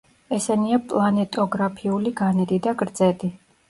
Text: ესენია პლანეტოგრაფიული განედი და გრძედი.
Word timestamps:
ესენია 0.37 0.79
პლანეტოგრაფიული 0.93 2.17
განედი 2.25 2.63
და 2.69 2.79
გრძედი. 2.85 3.37